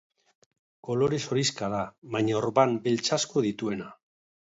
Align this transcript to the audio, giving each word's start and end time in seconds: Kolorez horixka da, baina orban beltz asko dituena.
Kolorez 0.87 1.19
horixka 1.35 1.71
da, 1.75 1.83
baina 2.17 2.41
orban 2.43 2.77
beltz 2.89 3.07
asko 3.23 3.49
dituena. 3.51 3.97